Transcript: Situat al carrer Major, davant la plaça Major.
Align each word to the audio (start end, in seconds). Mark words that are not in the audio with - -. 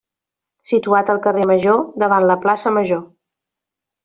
Situat 0.71 1.11
al 1.13 1.19
carrer 1.27 1.43
Major, 1.51 1.83
davant 2.05 2.27
la 2.33 2.39
plaça 2.47 2.73
Major. 2.79 3.05